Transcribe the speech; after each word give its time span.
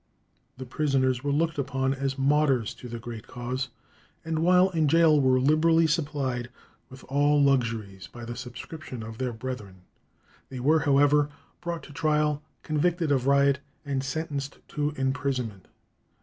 These 0.57 0.67
prisoners 0.69 1.23
were 1.23 1.31
looked 1.31 1.59
upon 1.59 1.93
as 1.93 2.17
martyrs 2.17 2.73
to 2.73 2.89
the 2.89 2.97
great 2.97 3.27
cause, 3.27 3.69
and 4.25 4.39
while 4.39 4.71
in 4.71 4.87
gaol 4.87 5.21
were 5.21 5.39
liberally 5.39 5.85
supplied 5.85 6.49
with 6.89 7.03
all 7.03 7.39
luxuries 7.39 8.07
by 8.07 8.25
the 8.25 8.35
subscription 8.35 9.03
of 9.03 9.19
their 9.19 9.31
brethren. 9.31 9.81
They 10.49 10.59
were, 10.59 10.79
however, 10.79 11.29
brought 11.61 11.83
to 11.83 11.93
trial, 11.93 12.41
convicted 12.63 13.11
of 13.11 13.27
riot, 13.27 13.59
and 13.85 14.03
sentenced 14.03 14.57
to 14.69 14.89
imprisonment. 14.97 15.67